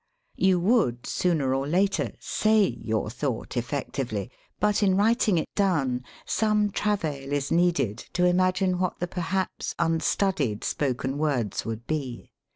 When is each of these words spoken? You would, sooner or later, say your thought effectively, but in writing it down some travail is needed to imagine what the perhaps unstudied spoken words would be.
You 0.37 0.59
would, 0.59 1.05
sooner 1.05 1.53
or 1.53 1.67
later, 1.67 2.13
say 2.19 2.65
your 2.81 3.11
thought 3.11 3.55
effectively, 3.55 4.31
but 4.59 4.81
in 4.81 4.97
writing 4.97 5.37
it 5.37 5.47
down 5.53 6.05
some 6.25 6.71
travail 6.71 7.31
is 7.31 7.51
needed 7.51 7.97
to 8.13 8.25
imagine 8.25 8.79
what 8.79 8.97
the 8.97 9.07
perhaps 9.07 9.75
unstudied 9.77 10.63
spoken 10.63 11.19
words 11.19 11.65
would 11.67 11.85
be. 11.85 12.31